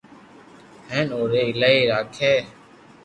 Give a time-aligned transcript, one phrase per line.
[0.89, 2.33] ھين اوري ايلائي راکي